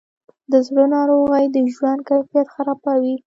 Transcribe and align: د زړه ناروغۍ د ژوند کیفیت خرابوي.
د 0.51 0.53
زړه 0.67 0.83
ناروغۍ 0.95 1.45
د 1.51 1.57
ژوند 1.75 1.99
کیفیت 2.09 2.47
خرابوي. 2.55 3.15